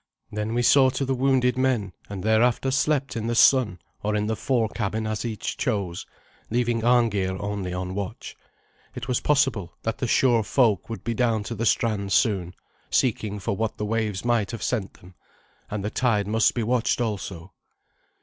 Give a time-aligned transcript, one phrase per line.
[0.31, 4.25] Then we saw to the wounded men, and thereafter slept in the sun or in
[4.25, 6.07] the fore cabin as each chose,
[6.49, 8.35] leaving Arngeir only on watch.
[8.95, 12.55] It was possible that the shore folk would be down to the strand soon,
[12.89, 15.13] seeking for what the waves might have sent them,
[15.69, 17.53] and the tide must be watched also.